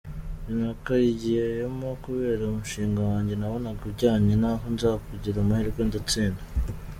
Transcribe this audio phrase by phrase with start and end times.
[0.43, 6.41] Njye nakagiyemo kubera umushinga wanjye nabonaga ujyanye naho, nza kugira amahirwe ndatsinda”.